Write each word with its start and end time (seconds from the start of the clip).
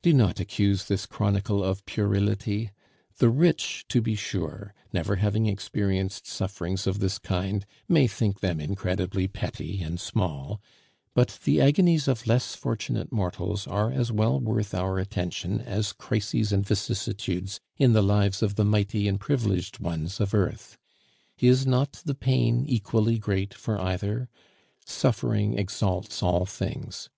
Do 0.00 0.14
not 0.14 0.40
accuse 0.40 0.86
this 0.86 1.04
chronicle 1.04 1.62
of 1.62 1.84
puerility. 1.84 2.70
The 3.18 3.28
rich, 3.28 3.84
to 3.90 4.00
be 4.00 4.14
sure, 4.14 4.72
never 4.94 5.16
having 5.16 5.44
experienced 5.44 6.26
sufferings 6.26 6.86
of 6.86 7.00
this 7.00 7.18
kind, 7.18 7.66
may 7.86 8.06
think 8.06 8.40
them 8.40 8.60
incredibly 8.60 9.28
petty 9.28 9.82
and 9.82 10.00
small; 10.00 10.62
but 11.12 11.38
the 11.44 11.60
agonies 11.60 12.08
of 12.08 12.26
less 12.26 12.54
fortunate 12.54 13.12
mortals 13.12 13.66
are 13.66 13.92
as 13.92 14.10
well 14.10 14.40
worth 14.40 14.72
our 14.72 14.98
attention 14.98 15.60
as 15.60 15.92
crises 15.92 16.50
and 16.50 16.66
vicissitudes 16.66 17.60
in 17.76 17.92
the 17.92 18.00
lives 18.02 18.40
of 18.42 18.54
the 18.54 18.64
mighty 18.64 19.06
and 19.06 19.20
privileged 19.20 19.80
ones 19.80 20.18
of 20.18 20.32
earth. 20.32 20.78
Is 21.40 21.66
not 21.66 22.00
the 22.06 22.14
pain 22.14 22.64
equally 22.66 23.18
great 23.18 23.52
for 23.52 23.78
either? 23.78 24.30
Suffering 24.86 25.58
exalts 25.58 26.22
all 26.22 26.46
things. 26.46 27.10